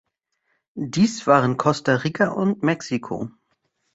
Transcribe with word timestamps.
Dies 0.73 1.27
waren 1.27 1.57
Costa 1.57 1.93
Rica 1.97 2.29
und 2.29 2.63
Mexiko. 2.63 3.29